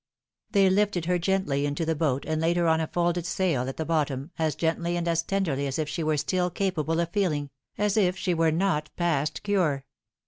[0.49, 3.69] They Uf ted her gently into the boat, and laid her on a folded Bail
[3.69, 7.09] at the bottom, as gently and as tenderly as if she were still capable of
[7.11, 9.85] feeling, as if she were not past cure.